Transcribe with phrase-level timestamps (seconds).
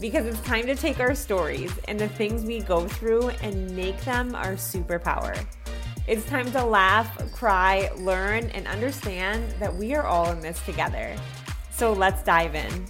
[0.00, 3.98] because it's time to take our stories and the things we go through and make
[4.04, 5.38] them our superpower.
[6.06, 11.16] It's time to laugh, cry, learn, and understand that we are all in this together.
[11.70, 12.86] So let's dive in.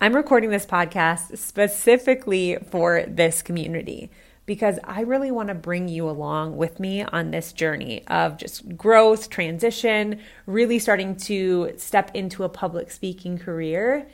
[0.00, 4.10] I'm recording this podcast specifically for this community
[4.48, 8.78] because I really want to bring you along with me on this journey of just
[8.78, 14.08] growth, transition, really starting to step into a public speaking career.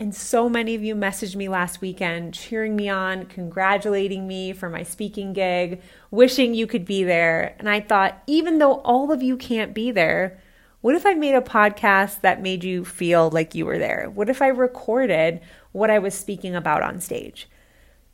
[0.00, 4.70] And so many of you messaged me last weekend, cheering me on, congratulating me for
[4.70, 7.54] my speaking gig, wishing you could be there.
[7.58, 10.40] And I thought, even though all of you can't be there,
[10.80, 14.10] what if I made a podcast that made you feel like you were there?
[14.14, 17.48] What if I recorded what I was speaking about on stage?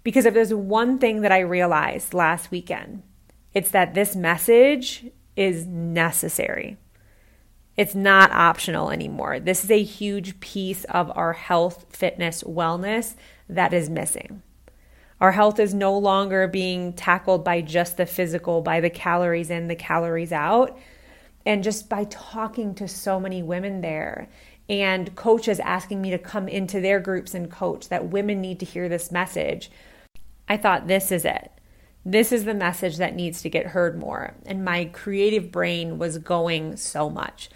[0.03, 3.03] Because if there's one thing that I realized last weekend,
[3.53, 5.07] it's that this message
[5.37, 6.77] is necessary.
[7.77, 9.41] It's not optional anymore.
[9.41, 13.15] This is a huge piece of our health, fitness, wellness
[13.49, 14.43] that is missing.
[15.21, 19.69] Our health is no longer being tackled by just the physical, by the calories in,
[19.69, 20.79] the calories out
[21.47, 24.29] and just by talking to so many women there
[24.69, 28.67] and coaches asking me to come into their groups and coach that women need to
[28.67, 29.71] hear this message,
[30.51, 31.53] I thought, this is it.
[32.05, 34.35] This is the message that needs to get heard more.
[34.45, 37.49] And my creative brain was going so much.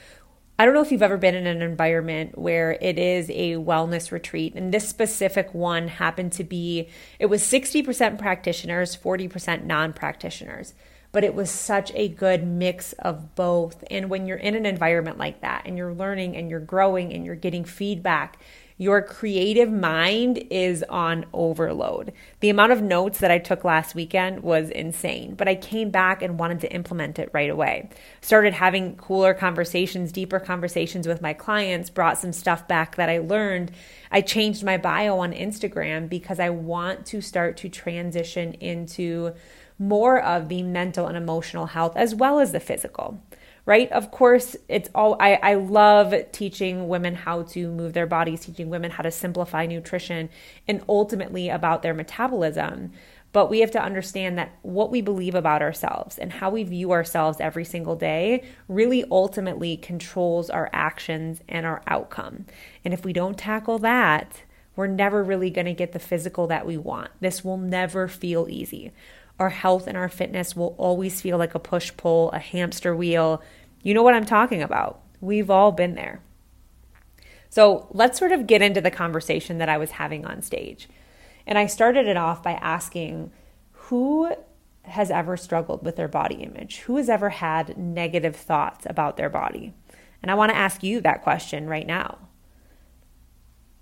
[0.61, 4.13] I don't know if you've ever been in an environment where it is a wellness
[4.13, 6.89] retreat, and this specific one happened to be
[7.19, 10.75] it was 60% practitioners, 40% non practitioners
[11.15, 13.85] but it was such a good mix of both.
[13.89, 17.25] And when you're in an environment like that and you're learning and you're growing and
[17.25, 18.41] you're getting feedback,
[18.77, 22.13] your creative mind is on overload.
[22.41, 26.23] The amount of notes that I took last weekend was insane, but I came back
[26.23, 27.89] and wanted to implement it right away.
[28.21, 33.19] Started having cooler conversations, deeper conversations with my clients, brought some stuff back that I
[33.19, 33.71] learned.
[34.11, 39.35] I changed my bio on Instagram because I want to start to transition into
[39.79, 43.21] more of the mental and emotional health as well as the physical
[43.67, 43.91] right?
[43.93, 48.69] Of course it's all I, I love teaching women how to move their bodies teaching
[48.69, 50.29] women how to simplify nutrition
[50.69, 52.93] and ultimately about their metabolism.
[53.33, 56.93] But we have to understand that what we believe about ourselves and how we view
[56.93, 62.47] ourselves every single day really ultimately controls our actions and our outcome.
[62.85, 64.43] And if we don't tackle that
[64.77, 67.11] we're never really going to get the physical that we want.
[67.21, 68.93] This will never feel easy
[69.39, 73.43] our health and our fitness will always feel like a push pull, a hamster wheel.
[73.83, 75.01] You know what I'm talking about.
[75.21, 76.21] We've all been there.
[77.51, 80.89] So let's sort of get into the conversation that I was having on stage.
[81.47, 83.31] And I started it off by asking
[83.73, 84.35] who
[84.85, 86.81] has ever struggled with their body image?
[86.81, 89.73] Who has ever had negative thoughts about their body?
[90.23, 92.19] And I want to ask you that question right now.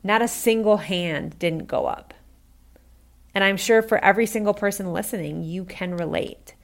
[0.05, 2.15] Not a single hand didn't go up.
[3.35, 6.55] And I'm sure for every single person listening, you can relate.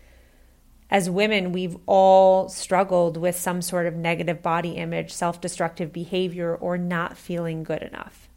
[0.91, 6.55] As women, we've all struggled with some sort of negative body image, self destructive behavior,
[6.55, 8.29] or not feeling good enough.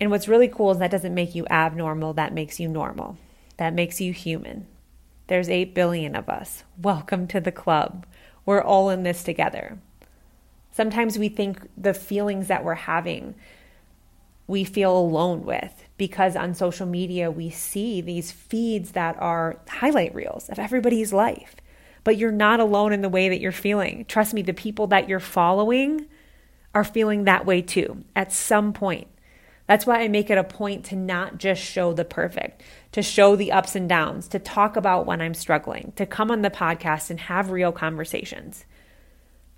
[0.00, 3.18] And what's really cool is that doesn't make you abnormal, that makes you normal.
[3.56, 4.66] That makes you human.
[5.26, 6.62] There's 8 billion of us.
[6.80, 8.06] Welcome to the club.
[8.46, 9.78] We're all in this together.
[10.70, 13.34] Sometimes we think the feelings that we're having,
[14.46, 20.14] we feel alone with because on social media we see these feeds that are highlight
[20.14, 21.56] reels of everybody's life.
[22.04, 24.06] But you're not alone in the way that you're feeling.
[24.06, 26.06] Trust me, the people that you're following
[26.74, 29.08] are feeling that way too at some point.
[29.66, 32.62] That's why I make it a point to not just show the perfect,
[32.92, 36.40] to show the ups and downs, to talk about when I'm struggling, to come on
[36.40, 38.64] the podcast and have real conversations.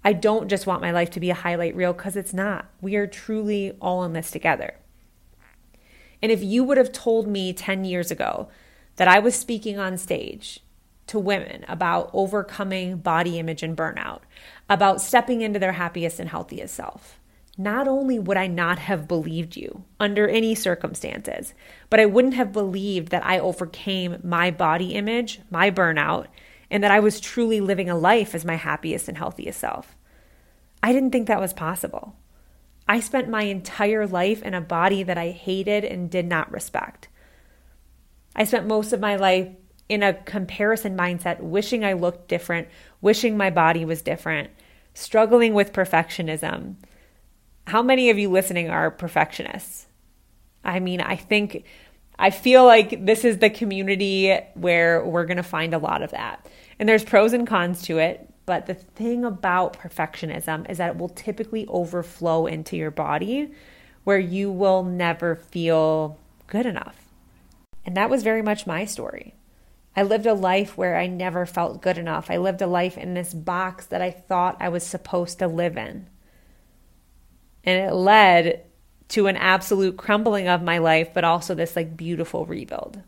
[0.02, 2.66] I don't just want my life to be a highlight reel because it's not.
[2.80, 4.74] We are truly all in this together.
[6.22, 8.48] And if you would have told me 10 years ago
[8.96, 10.60] that I was speaking on stage
[11.06, 14.20] to women about overcoming body image and burnout,
[14.68, 17.18] about stepping into their happiest and healthiest self,
[17.58, 21.52] not only would I not have believed you under any circumstances,
[21.90, 26.26] but I wouldn't have believed that I overcame my body image, my burnout,
[26.70, 29.96] and that I was truly living a life as my happiest and healthiest self.
[30.82, 32.14] I didn't think that was possible.
[32.90, 37.08] I spent my entire life in a body that I hated and did not respect.
[38.36, 39.48] I spent most of my life
[39.88, 42.68] in a comparison mindset, wishing I looked different,
[43.00, 44.50] wishing my body was different,
[44.94, 46.76] struggling with perfectionism
[47.70, 49.86] how many of you listening are perfectionists?
[50.64, 51.64] I mean, I think,
[52.18, 56.10] I feel like this is the community where we're going to find a lot of
[56.10, 56.46] that.
[56.78, 58.28] And there's pros and cons to it.
[58.46, 63.52] But the thing about perfectionism is that it will typically overflow into your body
[64.04, 67.06] where you will never feel good enough.
[67.84, 69.34] And that was very much my story.
[69.96, 72.30] I lived a life where I never felt good enough.
[72.30, 75.76] I lived a life in this box that I thought I was supposed to live
[75.76, 76.08] in.
[77.64, 78.64] And it led
[79.08, 83.02] to an absolute crumbling of my life, but also this like beautiful rebuild.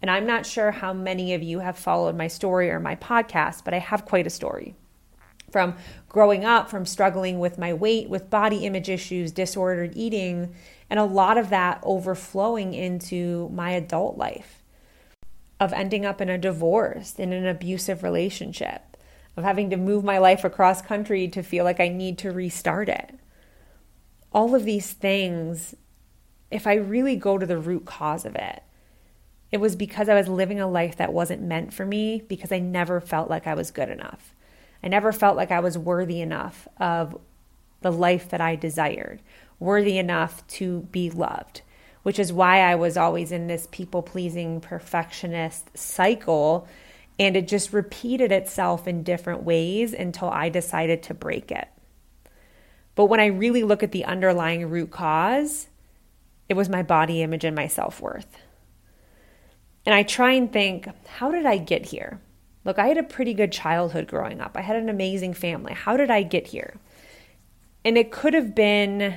[0.00, 3.64] And I'm not sure how many of you have followed my story or my podcast,
[3.64, 4.74] but I have quite a story.
[5.50, 5.76] From
[6.08, 10.54] growing up, from struggling with my weight, with body image issues, disordered eating,
[10.90, 14.62] and a lot of that overflowing into my adult life,
[15.58, 18.96] of ending up in a divorce, in an abusive relationship,
[19.36, 22.88] of having to move my life across country to feel like I need to restart
[22.88, 23.18] it
[24.32, 25.74] all of these things,
[26.50, 28.62] if I really go to the root cause of it,
[29.50, 32.58] it was because I was living a life that wasn't meant for me because I
[32.58, 34.34] never felt like I was good enough.
[34.82, 37.18] I never felt like I was worthy enough of
[37.80, 39.22] the life that I desired,
[39.58, 41.62] worthy enough to be loved,
[42.02, 46.68] which is why I was always in this people pleasing perfectionist cycle.
[47.18, 51.68] And it just repeated itself in different ways until I decided to break it.
[52.94, 55.68] But when I really look at the underlying root cause,
[56.48, 58.38] it was my body image and my self worth.
[59.88, 62.20] And I try and think, how did I get here?
[62.66, 64.54] Look, I had a pretty good childhood growing up.
[64.54, 65.72] I had an amazing family.
[65.72, 66.74] How did I get here?
[67.86, 69.14] And it could have been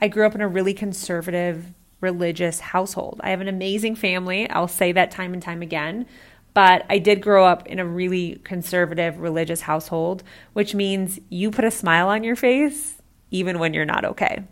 [0.00, 3.20] I grew up in a really conservative religious household.
[3.22, 4.50] I have an amazing family.
[4.50, 6.06] I'll say that time and time again.
[6.52, 11.64] But I did grow up in a really conservative religious household, which means you put
[11.64, 14.42] a smile on your face even when you're not okay.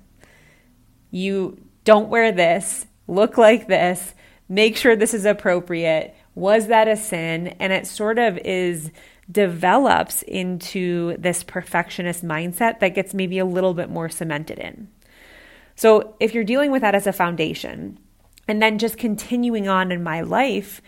[1.10, 4.14] You don't wear this, look like this,
[4.50, 6.14] make sure this is appropriate.
[6.34, 7.48] Was that a sin?
[7.58, 8.90] And it sort of is
[9.30, 14.88] develops into this perfectionist mindset that gets maybe a little bit more cemented in.
[15.76, 17.98] So, if you're dealing with that as a foundation,
[18.48, 20.82] and then just continuing on in my life,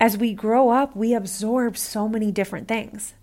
[0.00, 3.14] as we grow up, we absorb so many different things.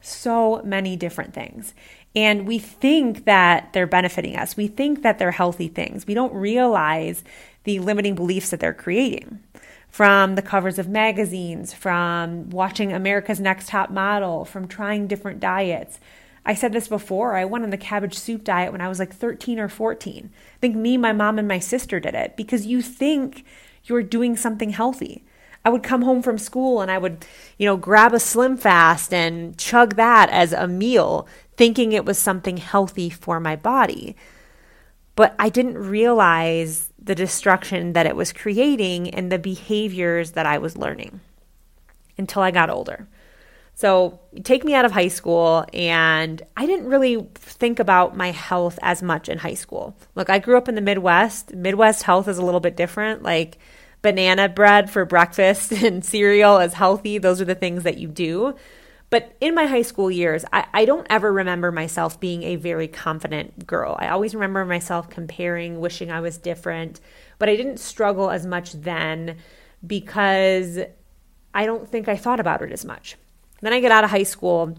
[0.00, 1.74] So many different things.
[2.16, 4.56] And we think that they're benefiting us.
[4.56, 6.06] We think that they're healthy things.
[6.06, 7.24] We don't realize
[7.64, 9.40] the limiting beliefs that they're creating
[9.88, 16.00] from the covers of magazines, from watching America's Next Top Model, from trying different diets.
[16.44, 17.36] I said this before.
[17.36, 20.30] I went on the cabbage soup diet when I was like 13 or 14.
[20.32, 23.44] I think me, my mom, and my sister did it because you think
[23.84, 25.24] you're doing something healthy.
[25.64, 27.24] I would come home from school and I would,
[27.56, 32.18] you know, grab a Slim Fast and chug that as a meal, thinking it was
[32.18, 34.16] something healthy for my body.
[35.16, 40.58] But I didn't realize the destruction that it was creating and the behaviors that I
[40.58, 41.20] was learning
[42.18, 43.06] until I got older.
[43.76, 48.78] So, take me out of high school, and I didn't really think about my health
[48.82, 49.96] as much in high school.
[50.14, 51.52] Look, I grew up in the Midwest.
[51.52, 53.24] Midwest health is a little bit different.
[53.24, 53.58] Like,
[54.00, 57.18] banana bread for breakfast and cereal is healthy.
[57.18, 58.54] Those are the things that you do.
[59.10, 62.88] But in my high school years, I, I, don't ever remember myself being a very
[62.88, 63.96] confident girl.
[63.98, 67.00] I always remember myself comparing, wishing I was different.
[67.38, 69.36] But I didn't struggle as much then
[69.86, 70.80] because
[71.52, 73.16] I don't think I thought about it as much.
[73.60, 74.76] Then I get out of high school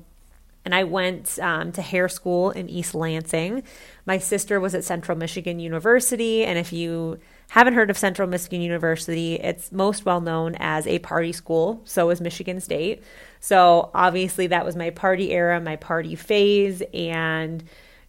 [0.66, 3.64] and I went um, to hair school in East Lansing.
[4.06, 6.44] My sister was at Central Michigan University.
[6.44, 9.36] And if you haven't heard of Central Michigan University?
[9.36, 11.82] It's most well known as a party school.
[11.86, 13.04] So is Michigan State.
[13.40, 16.82] So obviously, that was my party era, my party phase.
[16.94, 17.64] And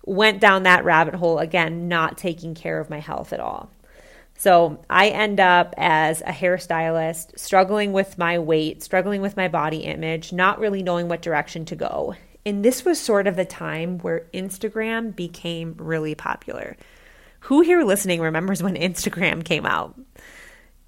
[0.06, 3.70] went down that rabbit hole again, not taking care of my health at all.
[4.38, 9.78] So I end up as a hairstylist, struggling with my weight, struggling with my body
[9.78, 12.14] image, not really knowing what direction to go.
[12.44, 16.76] And this was sort of the time where Instagram became really popular.
[17.40, 19.98] Who here listening remembers when Instagram came out?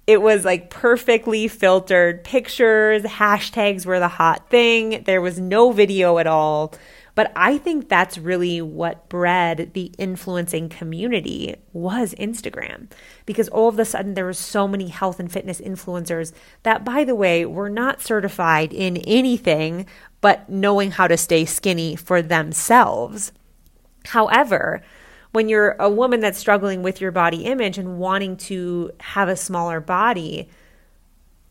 [0.07, 5.03] It was like perfectly filtered pictures, hashtags were the hot thing.
[5.03, 6.73] There was no video at all.
[7.13, 12.89] But I think that's really what bred the influencing community was Instagram.
[13.25, 16.31] Because all of a sudden there were so many health and fitness influencers
[16.63, 19.85] that, by the way, were not certified in anything
[20.21, 23.31] but knowing how to stay skinny for themselves.
[24.05, 24.81] However,
[25.31, 29.35] when you're a woman that's struggling with your body image and wanting to have a
[29.35, 30.49] smaller body,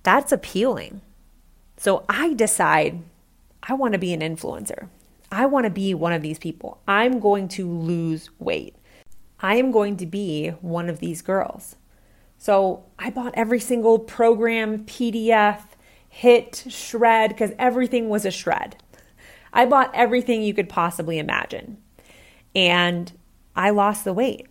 [0.03, 1.01] that's appealing.
[1.77, 3.03] So I decide
[3.63, 4.89] I want to be an influencer.
[5.31, 6.81] I want to be one of these people.
[6.89, 8.75] I'm going to lose weight.
[9.41, 11.77] I am going to be one of these girls.
[12.39, 15.63] So I bought every single program, PDF,
[16.23, 18.77] HIIT, shred, because everything was a shred.
[19.53, 21.79] I bought everything you could possibly imagine.
[22.55, 23.13] And
[23.59, 24.47] I lost the weight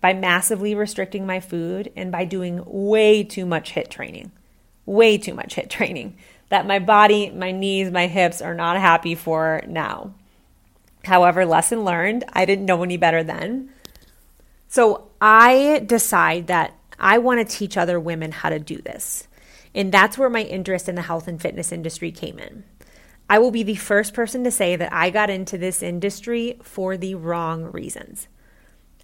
[0.00, 4.30] by massively restricting my food and by doing way too much HIIT training.
[4.86, 6.16] Way too much HIIT training
[6.48, 10.14] that my body, my knees, my hips are not happy for now.
[11.04, 13.70] However, lesson learned, I didn't know any better then.
[14.68, 19.26] So I decide that I want to teach other women how to do this.
[19.74, 22.62] And that's where my interest in the health and fitness industry came in.
[23.30, 26.96] I will be the first person to say that I got into this industry for
[26.96, 28.26] the wrong reasons.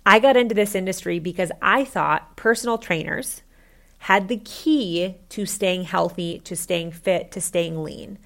[0.04, 3.42] I got into this industry because I thought personal trainers,
[3.98, 8.18] had the key to staying healthy, to staying fit, to staying lean.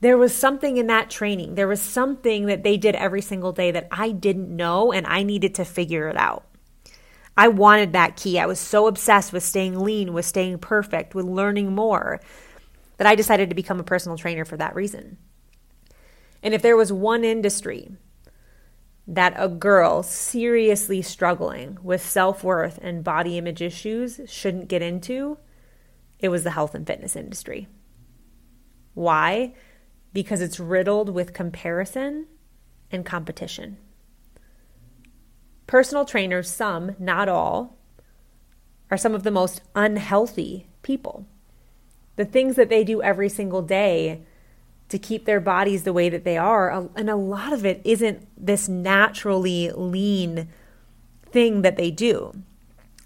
[0.00, 1.54] There was something in that training.
[1.54, 5.22] There was something that they did every single day that I didn't know and I
[5.22, 6.44] needed to figure it out.
[7.36, 8.40] I wanted that key.
[8.40, 12.20] I was so obsessed with staying lean, with staying perfect, with learning more
[12.96, 15.16] that I decided to become a personal trainer for that reason.
[16.44, 17.90] And if there was one industry
[19.08, 25.38] that a girl seriously struggling with self worth and body image issues shouldn't get into,
[26.18, 27.66] it was the health and fitness industry.
[28.92, 29.54] Why?
[30.12, 32.26] Because it's riddled with comparison
[32.90, 33.78] and competition.
[35.66, 37.78] Personal trainers, some, not all,
[38.90, 41.26] are some of the most unhealthy people.
[42.16, 44.24] The things that they do every single day
[44.88, 46.88] to keep their bodies the way that they are.
[46.96, 50.48] And a lot of it isn't this naturally lean
[51.30, 52.32] thing that they do.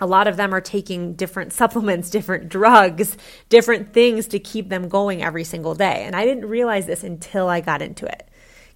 [0.01, 3.17] A lot of them are taking different supplements, different drugs,
[3.49, 6.05] different things to keep them going every single day.
[6.05, 8.29] And I didn't realize this until I got into it.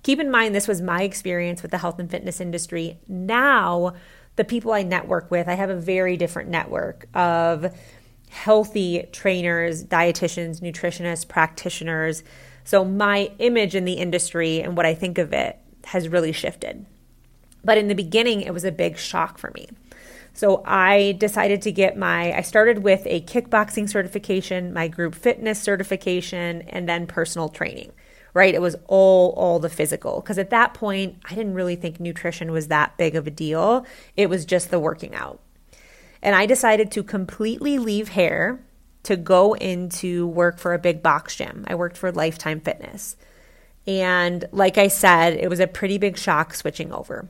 [0.02, 2.98] Keep in mind, this was my experience with the health and fitness industry.
[3.06, 3.94] Now,
[4.34, 7.72] the people I network with, I have a very different network of
[8.30, 12.24] healthy trainers, dietitians, nutritionists, practitioners
[12.64, 16.86] so my image in the industry and what I think of it has really shifted.
[17.64, 19.68] But in the beginning, it was a big shock for me.
[20.34, 25.60] So I decided to get my, I started with a kickboxing certification, my group fitness
[25.60, 27.92] certification, and then personal training,
[28.32, 28.54] right?
[28.54, 30.20] It was all, all the physical.
[30.20, 33.84] Because at that point, I didn't really think nutrition was that big of a deal.
[34.16, 35.40] It was just the working out.
[36.22, 38.60] And I decided to completely leave hair
[39.04, 41.64] to go into work for a big box gym.
[41.68, 43.16] I worked for Lifetime Fitness.
[43.86, 47.28] And like I said, it was a pretty big shock switching over.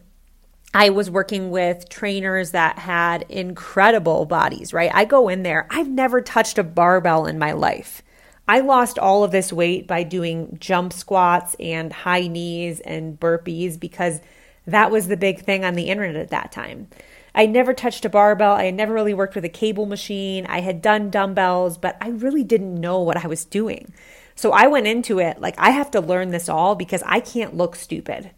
[0.75, 4.91] I was working with trainers that had incredible bodies, right?
[4.93, 8.03] I go in there, I've never touched a barbell in my life.
[8.49, 13.79] I lost all of this weight by doing jump squats and high knees and burpees
[13.79, 14.21] because
[14.67, 16.89] that was the big thing on the internet at that time.
[17.35, 18.53] I never touched a barbell.
[18.53, 20.47] I had never really worked with a cable machine.
[20.47, 23.93] I had done dumbbells, but I really didn't know what I was doing.
[24.35, 27.57] So I went into it like I have to learn this all because I can't
[27.57, 28.33] look stupid.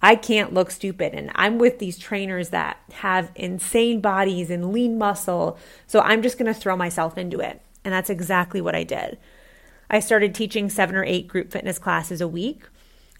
[0.00, 1.14] I can't look stupid.
[1.14, 5.58] And I'm with these trainers that have insane bodies and lean muscle.
[5.86, 7.60] So I'm just going to throw myself into it.
[7.84, 9.18] And that's exactly what I did.
[9.90, 12.62] I started teaching seven or eight group fitness classes a week.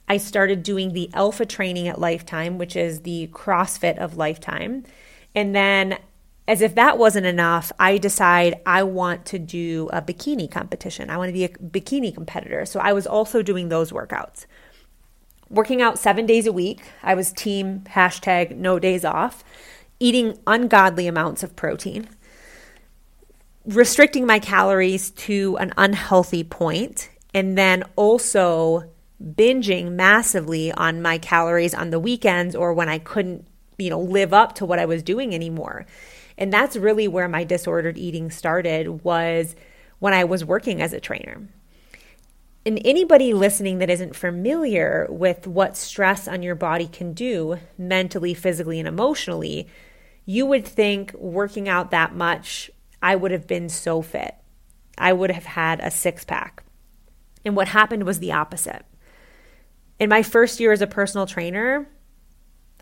[0.09, 4.85] I started doing the alpha training at Lifetime, which is the CrossFit of Lifetime.
[5.35, 5.99] And then,
[6.47, 11.11] as if that wasn't enough, I decide I want to do a bikini competition.
[11.11, 12.65] I want to be a bikini competitor.
[12.65, 14.47] So I was also doing those workouts.
[15.51, 16.81] Working out seven days a week.
[17.03, 19.45] I was team hashtag no days off,
[20.01, 22.09] eating ungodly amounts of protein,
[23.67, 28.85] restricting my calories to an unhealthy point, and then also
[29.23, 33.47] binging massively on my calories on the weekends or when I couldn't,
[33.79, 35.87] you know, live up to what I was doing anymore.
[36.37, 39.57] And that's really where my disordered eating started was
[39.99, 41.49] when I was working as a trainer.
[42.67, 48.35] And anybody listening that isn't familiar with what stress on your body can do mentally,
[48.35, 49.69] physically, and emotionally,
[50.27, 52.71] you would think working out that much,
[53.01, 54.35] I would have been so fit.
[54.99, 56.63] I would have had a six pack.
[57.45, 58.85] And what happened was the opposite.
[59.99, 61.89] In my first year as a personal trainer,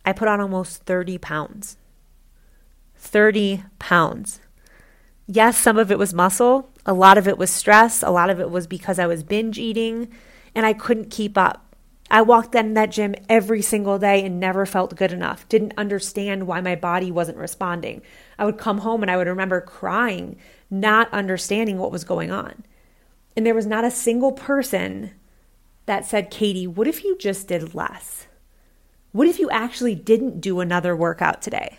[0.07, 1.77] I put on almost 30 pounds.
[2.97, 4.41] 30 pounds.
[5.27, 8.39] Yes, some of it was muscle, a lot of it was stress, a lot of
[8.39, 10.09] it was because I was binge eating
[10.55, 11.75] and I couldn't keep up.
[12.09, 15.49] I walked in that gym every single day and never felt good enough.
[15.49, 18.03] Didn't understand why my body wasn't responding.
[18.39, 20.37] I would come home and I would remember crying,
[20.71, 22.63] not understanding what was going on.
[23.37, 25.11] And there was not a single person
[25.87, 28.29] that said, Katie, what if you just did less?
[29.17, 31.79] What if you actually didn't do another workout today?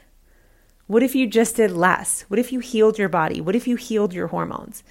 [0.88, 2.22] What if you just did less?
[2.30, 3.40] What if you healed your body?
[3.40, 4.84] What if you healed your hormones?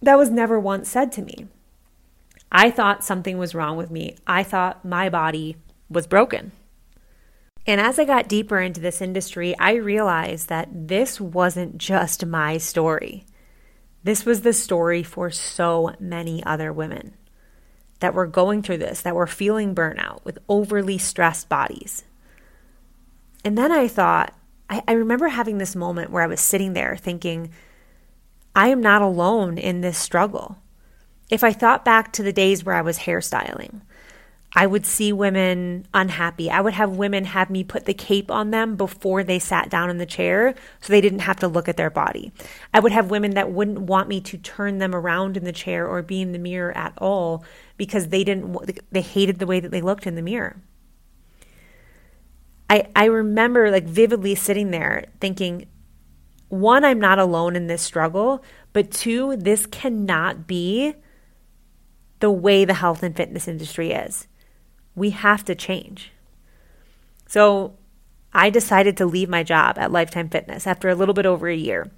[0.00, 1.48] That was never once said to me.
[2.52, 4.16] I thought something was wrong with me.
[4.28, 5.56] I thought my body
[5.90, 6.52] was broken.
[7.66, 12.58] And as I got deeper into this industry, I realized that this wasn't just my
[12.58, 13.24] story.
[14.04, 17.16] This was the story for so many other women
[18.02, 22.04] that we're going through this, that we're feeling burnout with overly stressed bodies.
[23.44, 24.36] And then I thought,
[24.68, 27.50] I, I remember having this moment where I was sitting there thinking,
[28.54, 30.58] I am not alone in this struggle.
[31.30, 33.80] If I thought back to the days where I was hairstyling,
[34.54, 36.50] I would see women unhappy.
[36.50, 39.88] I would have women have me put the cape on them before they sat down
[39.88, 42.32] in the chair so they didn't have to look at their body.
[42.74, 45.88] I would have women that wouldn't want me to turn them around in the chair
[45.88, 47.44] or be in the mirror at all
[47.78, 48.54] because they didn't
[48.90, 50.56] they hated the way that they looked in the mirror.
[52.68, 55.66] I, I remember like vividly sitting there thinking,
[56.48, 58.42] one, I'm not alone in this struggle,
[58.74, 60.94] but two, this cannot be
[62.20, 64.28] the way the health and fitness industry is.
[64.94, 66.12] We have to change.
[67.26, 67.74] So
[68.32, 71.56] I decided to leave my job at Lifetime Fitness after a little bit over a
[71.56, 71.90] year.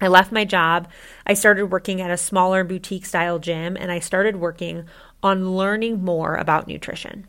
[0.00, 0.88] I left my job.
[1.26, 4.86] I started working at a smaller boutique style gym and I started working
[5.22, 7.26] on learning more about nutrition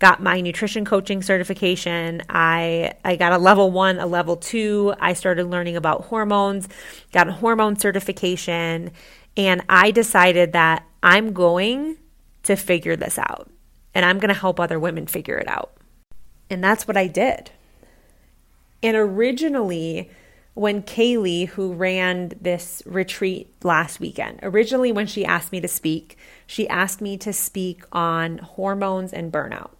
[0.00, 2.22] got my nutrition coaching certification.
[2.28, 4.94] I I got a level 1, a level 2.
[4.98, 6.68] I started learning about hormones,
[7.12, 8.90] got a hormone certification,
[9.36, 11.98] and I decided that I'm going
[12.42, 13.49] to figure this out
[13.94, 15.72] and I'm going to help other women figure it out.
[16.48, 17.50] And that's what I did.
[18.82, 20.10] And originally,
[20.54, 26.16] when Kaylee, who ran this retreat last weekend, originally when she asked me to speak,
[26.46, 29.70] she asked me to speak on hormones and burnout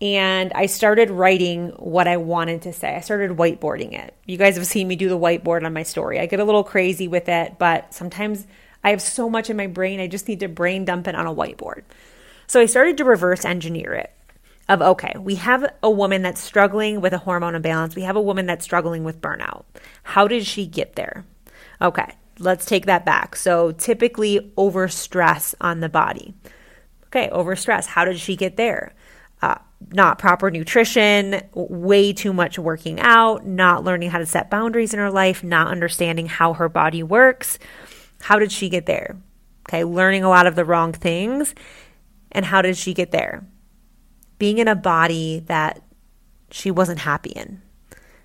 [0.00, 2.94] and I started writing what I wanted to say.
[2.94, 4.14] I started whiteboarding it.
[4.26, 6.20] You guys have seen me do the whiteboard on my story.
[6.20, 8.46] I get a little crazy with it, but sometimes
[8.84, 11.26] I have so much in my brain, I just need to brain dump it on
[11.26, 11.82] a whiteboard.
[12.48, 14.10] So I started to reverse engineer it
[14.68, 17.94] of okay, we have a woman that's struggling with a hormone imbalance.
[17.94, 19.64] We have a woman that's struggling with burnout.
[20.02, 21.24] How did she get there?
[21.80, 23.36] Okay, let's take that back.
[23.36, 26.34] So typically overstress on the body.
[27.06, 27.86] Okay, overstress.
[27.86, 28.94] How did she get there?
[29.40, 29.56] Uh,
[29.92, 34.98] not proper nutrition, way too much working out, not learning how to set boundaries in
[34.98, 37.58] her life, not understanding how her body works.
[38.22, 39.16] How did she get there?
[39.68, 41.54] Okay, learning a lot of the wrong things.
[42.32, 43.46] And how did she get there?
[44.38, 45.82] Being in a body that
[46.50, 47.62] she wasn't happy in,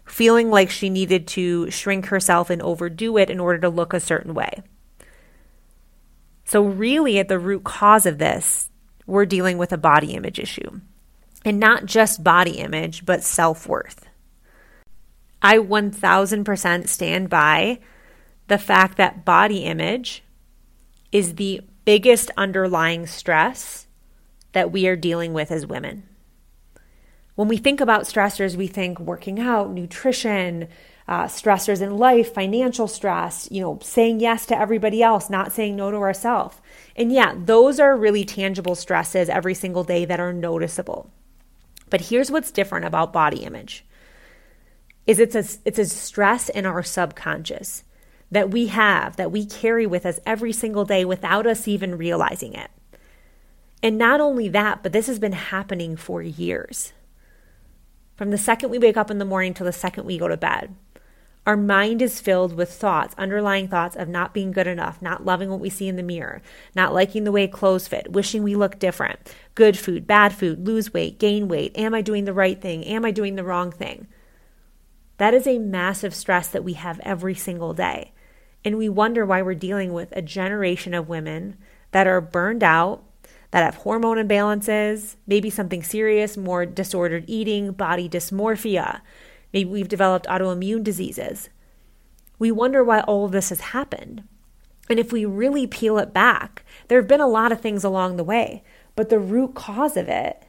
[0.06, 4.00] feeling like she needed to shrink herself and overdo it in order to look a
[4.00, 4.62] certain way.
[6.46, 8.70] So, really, at the root cause of this,
[9.06, 10.82] we're dealing with a body image issue
[11.46, 14.06] and not just body image, but self worth.
[15.42, 17.80] I 1000% stand by
[18.48, 20.24] the fact that body image
[21.12, 23.88] is the biggest underlying stress
[24.54, 26.04] that we are dealing with as women.
[27.36, 30.68] When we think about stressors, we think working out, nutrition,
[31.08, 35.76] uh, stressors in life, financial stress, you know, saying yes to everybody else, not saying
[35.76, 36.58] no to ourselves.
[36.96, 41.12] And yeah, those are really tangible stresses every single day that are noticeable.
[41.90, 43.86] But here's what's different about body image.
[45.06, 47.84] Is it's a it's a stress in our subconscious
[48.32, 52.54] that we have that we carry with us every single day without us even realizing
[52.54, 52.72] it.
[53.84, 56.94] And not only that, but this has been happening for years.
[58.16, 60.38] From the second we wake up in the morning till the second we go to
[60.38, 60.74] bed,
[61.46, 65.50] Our mind is filled with thoughts, underlying thoughts of not being good enough, not loving
[65.50, 66.42] what we see in the mirror,
[66.74, 69.20] not liking the way clothes fit, wishing we look different,
[69.54, 73.04] good food, bad food, lose weight, gain weight, am I doing the right thing, am
[73.04, 74.08] I doing the wrong thing?
[75.18, 78.14] That is a massive stress that we have every single day.
[78.64, 81.58] And we wonder why we're dealing with a generation of women
[81.92, 83.04] that are burned out,
[83.54, 89.02] that have hormone imbalances, maybe something serious, more disordered eating, body dysmorphia,
[89.54, 91.50] Maybe we've developed autoimmune diseases.
[92.40, 94.24] We wonder why all of this has happened.
[94.90, 98.18] And if we really peel it back, there have been a lot of things along
[98.18, 98.64] the way,
[98.96, 100.44] but the root cause of it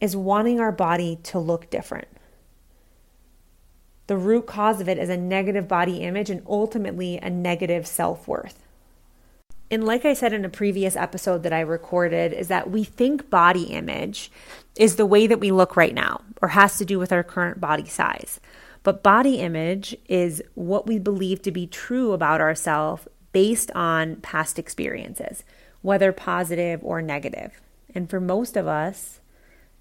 [0.00, 2.08] is wanting our body to look different.
[4.08, 8.28] The root cause of it is a negative body image and ultimately a negative self
[8.28, 8.65] worth.
[9.70, 13.30] And like I said in a previous episode that I recorded, is that we think
[13.30, 14.30] body image
[14.76, 17.60] is the way that we look right now or has to do with our current
[17.60, 18.40] body size.
[18.84, 24.58] But body image is what we believe to be true about ourselves based on past
[24.58, 25.42] experiences,
[25.82, 27.60] whether positive or negative.
[27.94, 29.20] And for most of us,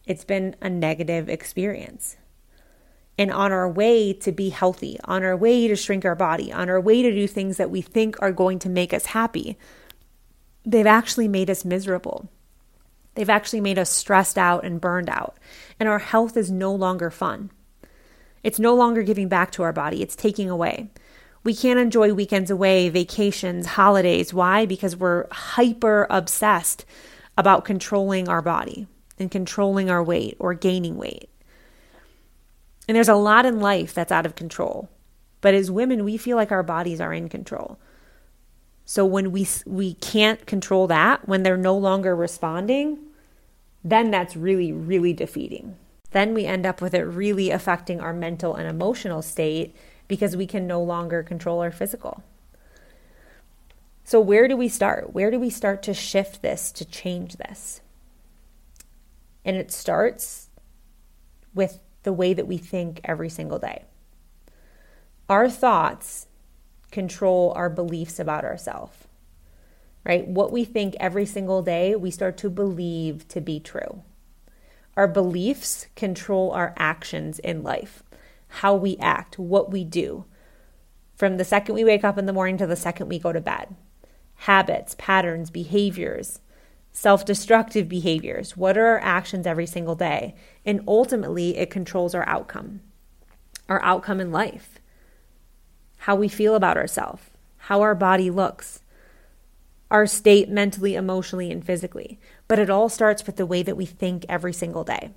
[0.08, 2.17] it's been a negative experience.
[3.17, 6.69] And on our way to be healthy, on our way to shrink our body, on
[6.69, 9.58] our way to do things that we think are going to make us happy,
[10.65, 12.30] they've actually made us miserable.
[13.13, 15.38] They've actually made us stressed out and burned out.
[15.80, 17.51] And our health is no longer fun.
[18.43, 20.91] It's no longer giving back to our body, it's taking away.
[21.43, 24.34] We can't enjoy weekends away, vacations, holidays.
[24.34, 24.65] Why?
[24.65, 26.86] Because we're hyper obsessed
[27.38, 28.88] about controlling our body
[29.19, 31.30] and controlling our weight or gaining weight.
[32.88, 34.89] And there's a lot in life that's out of control.
[35.41, 37.80] But as women, we feel like our bodies are in control.
[38.86, 43.00] So when we we can't control that, when they're no longer responding,
[43.84, 45.76] then that's really really defeating.
[46.12, 49.76] Then we end up with it really affecting our mental and emotional state
[50.08, 52.24] because we can no longer control our physical.
[54.04, 55.13] So where do we start?
[55.13, 57.82] Where do we start to shift this to change this?
[59.43, 60.50] And it starts
[61.56, 63.84] with the way that we think every single day.
[65.28, 66.28] Our thoughts
[66.91, 68.96] control our beliefs about ourselves,
[70.06, 70.26] right?
[70.26, 74.04] What we think every single day, we start to believe to be true.
[74.96, 78.02] Our beliefs control our actions in life,
[78.48, 80.24] how we act, what we do,
[81.15, 83.41] from the second we wake up in the morning to the second we go to
[83.41, 83.76] bed.
[84.36, 86.39] Habits, patterns, behaviors,
[86.95, 88.55] self destructive behaviors.
[88.55, 90.34] What are our actions every single day?
[90.65, 92.79] And ultimately, it controls our outcome,
[93.67, 94.79] our outcome in life
[96.05, 97.23] how we feel about ourselves,
[97.58, 98.79] how our body looks,
[99.89, 102.19] our state mentally, emotionally, and physically.
[102.47, 105.10] But it all starts with the way that we think every single day.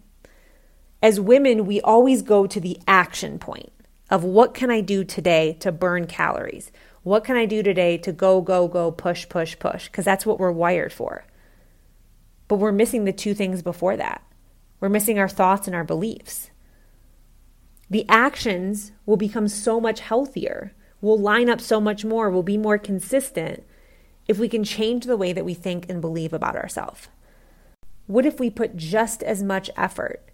[1.03, 3.71] As women, we always go to the action point
[4.09, 6.73] of what can I do today to burn calories?
[7.03, 9.89] What can I do today to go, go, go, push, push, push?
[9.89, 11.25] Because that's what we're wired for.
[12.49, 14.23] But we're missing the two things before that.
[14.81, 16.51] We're missing our thoughts and our beliefs.
[17.91, 22.57] The actions will become so much healthier We'll line up so much more, we'll be
[22.57, 23.65] more consistent
[24.27, 27.09] if we can change the way that we think and believe about ourselves.
[28.07, 30.31] What if we put just as much effort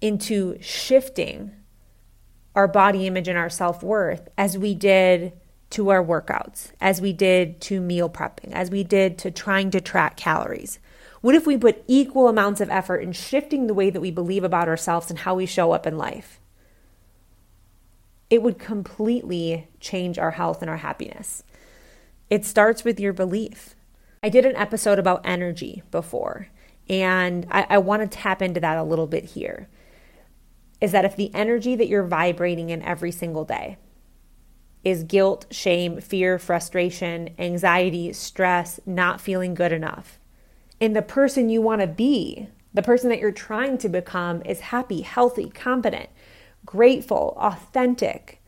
[0.00, 1.52] into shifting
[2.54, 5.32] our body image and our self worth as we did
[5.74, 9.80] to our workouts, as we did to meal prepping, as we did to trying to
[9.80, 10.78] track calories?
[11.20, 14.44] What if we put equal amounts of effort in shifting the way that we believe
[14.44, 16.40] about ourselves and how we show up in life?
[18.34, 21.44] it would completely change our health and our happiness.
[22.30, 23.76] It starts with your belief.
[24.24, 26.48] I did an episode about energy before,
[26.88, 29.68] and I, I want to tap into that a little bit here.
[30.80, 33.76] Is that if the energy that you're vibrating in every single day
[34.84, 40.18] is guilt, shame, fear, frustration, anxiety, stress, not feeling good enough,
[40.80, 44.60] and the person you want to be, the person that you're trying to become, is
[44.60, 46.10] happy, healthy, competent,
[46.66, 48.40] grateful, authentic,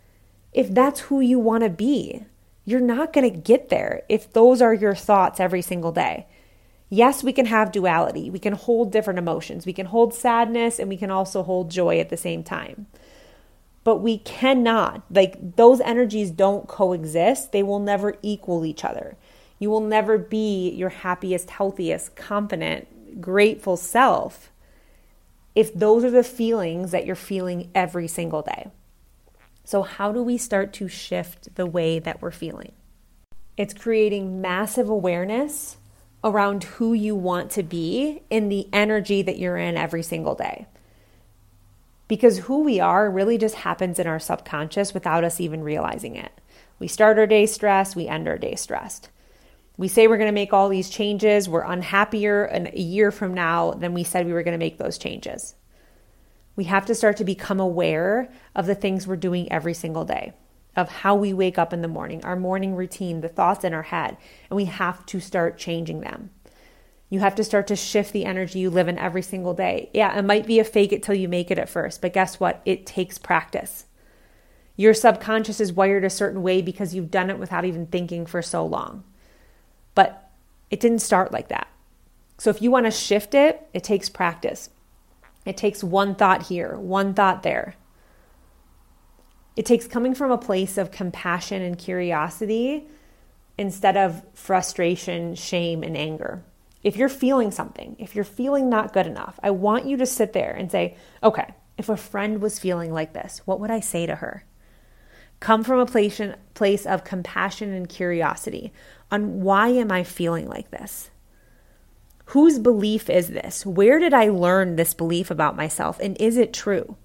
[0.53, 2.25] if that's who you want to be,
[2.65, 6.27] you're not going to get there if those are your thoughts every single day.
[6.89, 8.31] Yes, we can have duality.
[8.31, 9.67] We can hold different emotions.
[9.67, 12.87] We can hold sadness and we can also hold joy at the same time.
[13.87, 17.53] But we cannot, like, those energies don't coexist.
[17.53, 19.17] They will never equal each other.
[19.61, 24.51] You will never be your happiest, healthiest, confident, grateful self
[25.55, 28.73] if those are the feelings that you're feeling every single day.
[29.63, 32.73] So, how do we start to shift the way that we're feeling?
[33.57, 35.77] It's creating massive awareness
[36.25, 40.67] around who you want to be in the energy that you're in every single day.
[42.09, 46.33] Because who we are really just happens in our subconscious without us even realizing it.
[46.79, 49.09] We start our day stressed, we end our day stressed.
[49.77, 53.73] We say we're going to make all these changes, we're unhappier a year from now
[53.73, 55.55] than we said we were going to make those changes.
[56.55, 60.33] We have to start to become aware of the things we're doing every single day,
[60.75, 63.83] of how we wake up in the morning, our morning routine, the thoughts in our
[63.83, 64.17] head,
[64.49, 66.31] and we have to start changing them.
[67.09, 69.91] You have to start to shift the energy you live in every single day.
[69.95, 72.41] Yeah, it might be a fake it till you make it at first, but guess
[72.41, 72.63] what?
[72.65, 73.87] It takes practice.
[74.75, 78.43] Your subconscious is wired a certain way because you've done it without even thinking for
[78.43, 79.05] so long.
[79.95, 80.31] But
[80.69, 81.69] it didn't start like that.
[82.39, 84.69] So if you want to shift it, it takes practice.
[85.47, 87.77] It takes one thought here, one thought there.
[89.55, 92.89] It takes coming from a place of compassion and curiosity
[93.57, 96.43] instead of frustration, shame, and anger
[96.87, 100.33] if you're feeling something, if you're feeling not good enough, I want you to sit
[100.33, 104.07] there and say, okay, if a friend was feeling like this, what would I say
[104.07, 104.45] to her?
[105.41, 106.21] Come from a place,
[106.55, 108.73] place of compassion and curiosity
[109.11, 111.11] on why am I feeling like this?
[112.27, 113.67] Whose belief is this?
[113.67, 115.99] Where did I learn this belief about myself?
[115.99, 116.97] And is it true?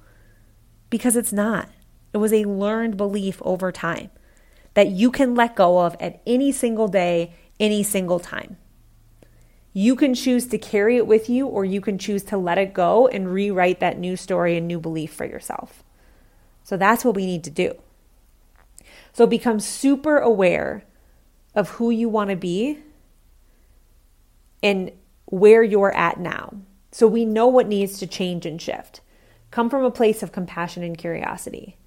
[0.91, 1.70] Because it's not.
[2.13, 4.12] It was a learned belief over time
[4.76, 8.58] that you can let go of at any single day, any single time.
[9.73, 12.73] You can choose to carry it with you, or you can choose to let it
[12.73, 15.84] go and rewrite that new story and new belief for yourself.
[16.63, 17.75] So that's what we need to do.
[19.13, 20.84] So become super aware
[21.55, 22.79] of who you want to be
[24.63, 24.91] and
[25.25, 26.55] where you're at now.
[26.91, 29.01] So we know what needs to change and shift.
[29.49, 31.77] Come from a place of compassion and curiosity.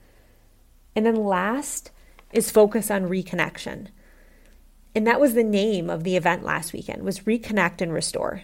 [0.97, 1.91] And then last
[2.33, 3.89] is focus on reconnection.
[4.95, 8.43] And that was the name of the event last weekend was Reconnect and Restore.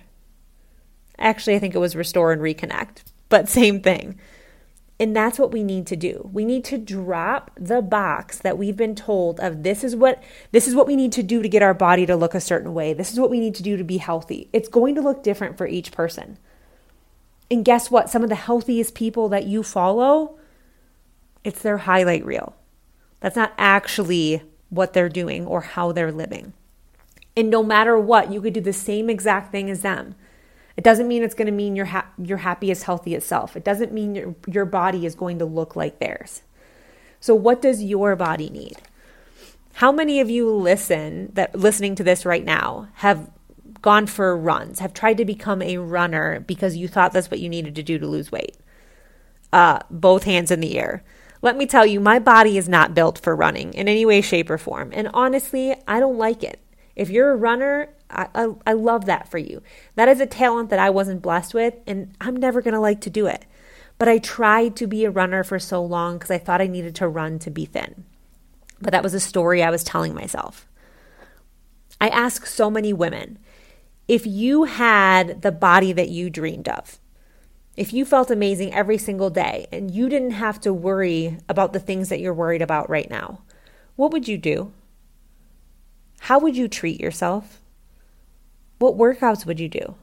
[1.18, 4.18] Actually, I think it was Restore and Reconnect, but same thing.
[4.98, 6.28] And that's what we need to do.
[6.30, 10.68] We need to drop the box that we've been told of this is what this
[10.68, 12.92] is what we need to do to get our body to look a certain way.
[12.92, 14.50] This is what we need to do to be healthy.
[14.52, 16.36] It's going to look different for each person.
[17.50, 18.10] And guess what?
[18.10, 20.38] Some of the healthiest people that you follow,
[21.44, 22.54] it's their highlight reel.
[23.20, 26.52] That's not actually what they're doing or how they're living.
[27.36, 30.14] And no matter what, you could do the same exact thing as them.
[30.76, 33.56] It doesn't mean it's going to mean you're, ha- you're happy as healthy itself.
[33.56, 36.42] It doesn't mean your, your body is going to look like theirs.
[37.20, 38.78] So, what does your body need?
[39.74, 43.30] How many of you listen that listening to this right now have
[43.82, 47.48] gone for runs, have tried to become a runner because you thought that's what you
[47.48, 48.56] needed to do to lose weight?
[49.52, 51.02] Uh, both hands in the air.
[51.42, 54.50] Let me tell you, my body is not built for running in any way, shape,
[54.50, 54.90] or form.
[54.92, 56.60] And honestly, I don't like it.
[56.96, 59.62] If you're a runner, I, I, I love that for you.
[59.94, 63.00] That is a talent that I wasn't blessed with, and I'm never going to like
[63.02, 63.46] to do it.
[63.96, 66.94] But I tried to be a runner for so long because I thought I needed
[66.96, 68.04] to run to be thin.
[68.80, 70.66] But that was a story I was telling myself.
[72.00, 73.38] I ask so many women
[74.08, 76.98] if you had the body that you dreamed of,
[77.80, 81.80] if you felt amazing every single day and you didn't have to worry about the
[81.80, 83.40] things that you're worried about right now,
[83.96, 84.70] what would you do?
[86.20, 87.62] How would you treat yourself?
[88.80, 89.94] What workouts would you do?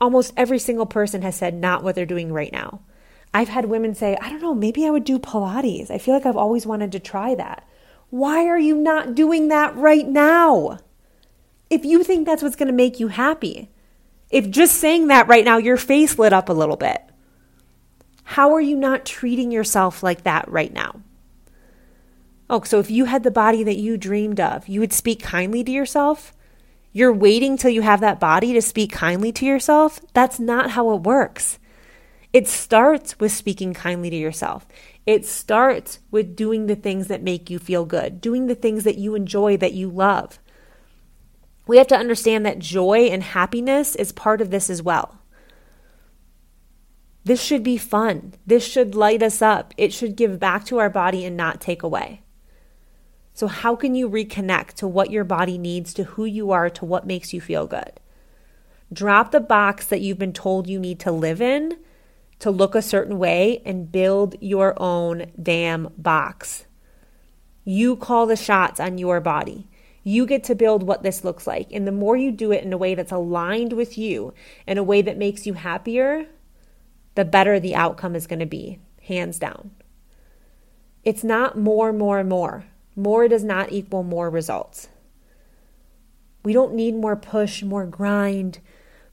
[0.00, 2.82] Almost every single person has said not what they're doing right now.
[3.34, 5.90] I've had women say, I don't know, maybe I would do Pilates.
[5.90, 7.66] I feel like I've always wanted to try that.
[8.10, 10.78] Why are you not doing that right now?
[11.70, 13.68] If you think that's what's going to make you happy,
[14.30, 17.02] if just saying that right now, your face lit up a little bit,
[18.24, 21.00] how are you not treating yourself like that right now?
[22.50, 25.64] Oh, so if you had the body that you dreamed of, you would speak kindly
[25.64, 26.34] to yourself?
[26.92, 30.00] You're waiting till you have that body to speak kindly to yourself?
[30.14, 31.58] That's not how it works.
[32.32, 34.66] It starts with speaking kindly to yourself.
[35.06, 38.98] It starts with doing the things that make you feel good, doing the things that
[38.98, 40.38] you enjoy, that you love
[41.68, 45.20] we have to understand that joy and happiness is part of this as well.
[47.24, 48.34] This should be fun.
[48.46, 49.74] This should light us up.
[49.76, 52.22] It should give back to our body and not take away.
[53.34, 56.84] So, how can you reconnect to what your body needs, to who you are, to
[56.84, 58.00] what makes you feel good?
[58.90, 61.76] Drop the box that you've been told you need to live in
[62.38, 66.64] to look a certain way and build your own damn box.
[67.64, 69.68] You call the shots on your body.
[70.08, 71.68] You get to build what this looks like.
[71.70, 74.32] And the more you do it in a way that's aligned with you,
[74.66, 76.24] in a way that makes you happier,
[77.14, 79.70] the better the outcome is going to be, hands down.
[81.04, 82.64] It's not more, more, more.
[82.96, 84.88] More does not equal more results.
[86.42, 88.60] We don't need more push, more grind,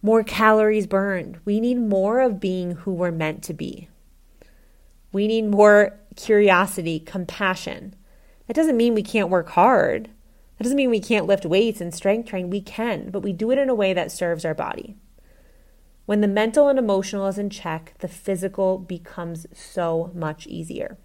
[0.01, 1.41] more calories burned.
[1.43, 3.89] We need more of being who we're meant to be.
[5.11, 7.95] We need more curiosity, compassion.
[8.47, 10.09] That doesn't mean we can't work hard.
[10.57, 12.49] That doesn't mean we can't lift weights and strength train.
[12.49, 14.95] We can, but we do it in a way that serves our body.
[16.05, 20.97] When the mental and emotional is in check, the physical becomes so much easier.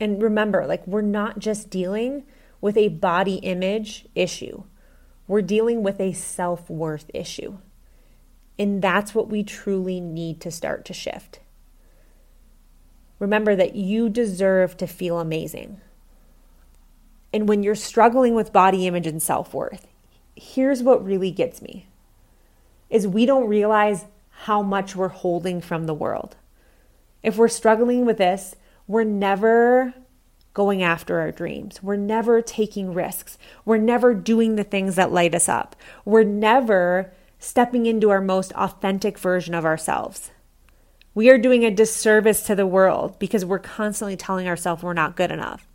[0.00, 2.24] And remember, like, we're not just dealing
[2.60, 4.64] with a body image issue
[5.26, 7.58] we're dealing with a self worth issue.
[8.58, 11.40] And that's what we truly need to start to shift.
[13.18, 15.80] Remember that you deserve to feel amazing.
[17.34, 19.88] And when you're struggling with body image and self worth,
[20.36, 21.88] here's what really gets me
[22.88, 26.36] is we don't realize how much we're holding from the world.
[27.24, 28.54] If we're struggling with this,
[28.86, 29.94] we're never
[30.52, 31.82] going after our dreams.
[31.82, 33.36] We're never taking risks.
[33.64, 35.74] We're never doing the things that light us up.
[36.04, 40.30] We're never stepping into our most authentic version of ourselves.
[41.16, 45.16] We are doing a disservice to the world because we're constantly telling ourselves we're not
[45.16, 45.66] good enough.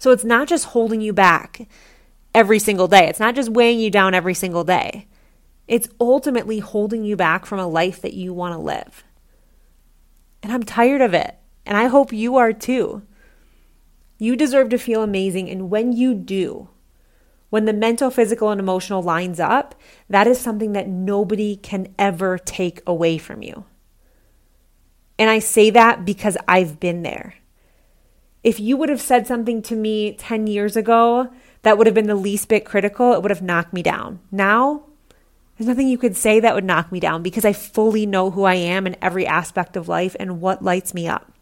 [0.00, 1.68] So it's not just holding you back
[2.34, 5.06] every single day, it's not just weighing you down every single day.
[5.68, 9.04] It's ultimately holding you back from a life that you want to live.
[10.42, 11.36] And I'm tired of it.
[11.66, 13.02] And I hope you are too.
[14.18, 15.50] You deserve to feel amazing.
[15.50, 16.68] And when you do,
[17.50, 19.74] when the mental, physical, and emotional lines up,
[20.08, 23.64] that is something that nobody can ever take away from you.
[25.18, 27.34] And I say that because I've been there.
[28.42, 31.30] If you would have said something to me 10 years ago
[31.62, 34.20] that would have been the least bit critical, it would have knocked me down.
[34.30, 34.84] Now,
[35.56, 38.44] there's nothing you could say that would knock me down because I fully know who
[38.44, 41.32] I am in every aspect of life and what lights me up.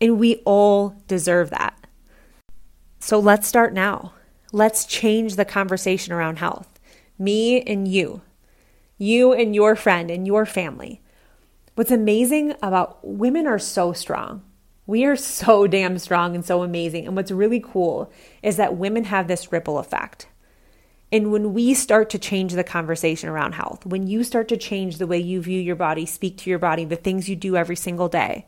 [0.00, 1.78] And we all deserve that.
[2.98, 4.14] So let's start now.
[4.50, 6.80] Let's change the conversation around health.
[7.18, 8.22] Me and you,
[8.96, 11.02] you and your friend and your family.
[11.74, 14.42] What's amazing about women are so strong.
[14.86, 17.06] We are so damn strong and so amazing.
[17.06, 20.28] And what's really cool is that women have this ripple effect.
[21.12, 24.98] And when we start to change the conversation around health, when you start to change
[24.98, 27.76] the way you view your body, speak to your body, the things you do every
[27.76, 28.46] single day,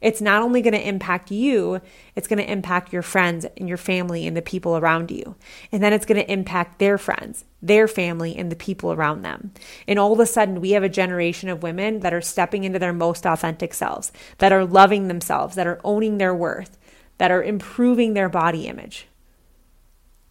[0.00, 1.80] it's not only going to impact you,
[2.14, 5.34] it's going to impact your friends and your family and the people around you.
[5.72, 9.52] And then it's going to impact their friends, their family, and the people around them.
[9.88, 12.78] And all of a sudden, we have a generation of women that are stepping into
[12.78, 16.78] their most authentic selves, that are loving themselves, that are owning their worth,
[17.18, 19.08] that are improving their body image.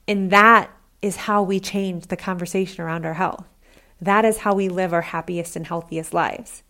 [0.08, 3.46] And that is how we change the conversation around our health.
[4.00, 6.64] That is how we live our happiest and healthiest lives.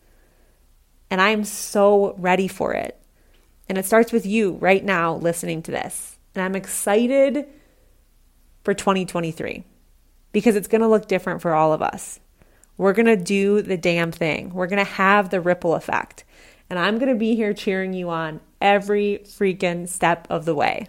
[1.09, 2.99] And I am so ready for it.
[3.69, 6.17] And it starts with you right now listening to this.
[6.35, 7.47] And I'm excited
[8.63, 9.63] for 2023
[10.31, 12.19] because it's going to look different for all of us.
[12.77, 14.53] We're going to do the damn thing.
[14.53, 16.23] We're going to have the ripple effect.
[16.69, 20.87] And I'm going to be here cheering you on every freaking step of the way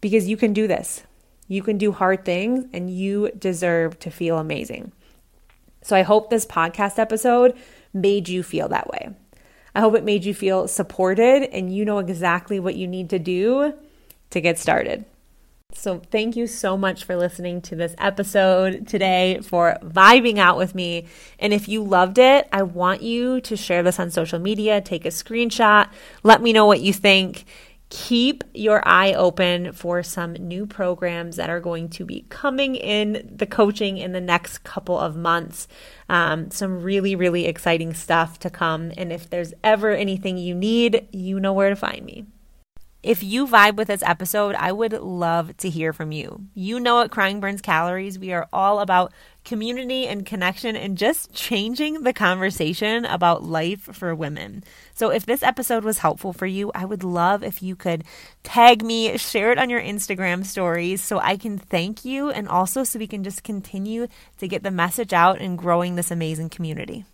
[0.00, 1.02] because you can do this.
[1.48, 4.92] You can do hard things and you deserve to feel amazing.
[5.82, 7.56] So I hope this podcast episode
[7.92, 9.10] made you feel that way.
[9.74, 13.18] I hope it made you feel supported and you know exactly what you need to
[13.18, 13.74] do
[14.30, 15.04] to get started.
[15.74, 20.74] So, thank you so much for listening to this episode today, for vibing out with
[20.74, 21.06] me.
[21.38, 25.04] And if you loved it, I want you to share this on social media, take
[25.04, 25.88] a screenshot,
[26.22, 27.44] let me know what you think
[27.90, 33.30] keep your eye open for some new programs that are going to be coming in
[33.34, 35.68] the coaching in the next couple of months.
[36.08, 38.92] Um, some really, really exciting stuff to come.
[38.96, 42.26] And if there's ever anything you need, you know where to find me.
[43.02, 46.42] If you vibe with this episode, I would love to hear from you.
[46.54, 49.12] You know at Crying Burns Calories, we are all about
[49.48, 54.62] community and connection and just changing the conversation about life for women.
[54.92, 58.04] So if this episode was helpful for you, I would love if you could
[58.42, 62.84] tag me, share it on your Instagram stories so I can thank you and also
[62.84, 64.06] so we can just continue
[64.36, 67.06] to get the message out and growing this amazing community.